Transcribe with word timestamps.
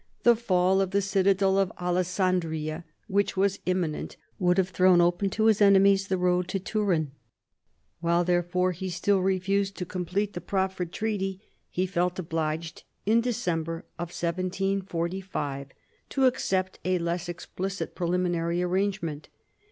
The 0.23 0.35
fall 0.35 0.81
of 0.81 0.89
the 0.89 0.99
citadel 0.99 1.59
of 1.59 1.71
Alessandria, 1.79 2.85
which 3.05 3.37
was 3.37 3.59
imminent, 3.67 4.17
would 4.39 4.57
have 4.57 4.69
thrown 4.69 4.99
open 4.99 5.29
to 5.29 5.45
his 5.45 5.61
enemies 5.61 6.07
the 6.07 6.17
road 6.17 6.47
to 6.47 6.59
Turin. 6.59 7.11
While, 7.99 8.23
therefore, 8.23 8.71
he 8.71 8.89
still 8.89 9.19
refused 9.19 9.77
to 9.77 9.85
complete 9.85 10.33
the 10.33 10.41
proffered 10.41 10.91
treaty, 10.91 11.41
he 11.69 11.85
felt 11.85 12.17
obliged, 12.17 12.81
in 13.05 13.21
December 13.21 13.85
1745, 13.97 15.67
to 16.09 16.25
accept 16.25 16.79
a 16.83 16.97
less 16.97 17.29
explicit 17.29 17.93
preliminary 17.93 18.63
arrangement. 18.63 19.29